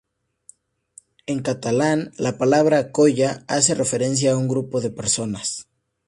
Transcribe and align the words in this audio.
En 1.27 1.43
catalán, 1.43 2.11
la 2.17 2.39
palabra 2.39 2.91
"colla" 2.91 3.43
hace 3.47 3.75
referencia 3.75 4.31
a 4.33 4.37
un 4.37 4.47
grupo 4.47 4.81
de 4.81 4.89
personas. 4.89 5.67